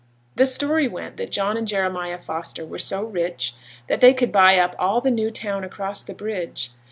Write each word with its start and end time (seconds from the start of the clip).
The 0.35 0.47
story 0.47 0.87
went 0.87 1.17
that 1.17 1.29
John 1.31 1.57
and 1.57 1.67
Jeremiah 1.67 2.17
Foster 2.17 2.65
were 2.65 2.79
so 2.79 3.03
rich 3.03 3.53
that 3.85 4.01
they 4.01 4.15
could 4.15 4.31
buy 4.31 4.57
up 4.57 4.75
all 4.79 4.99
the 4.99 5.11
new 5.11 5.29
town 5.29 5.63
across 5.63 6.01
the 6.01 6.15
bridge. 6.15 6.71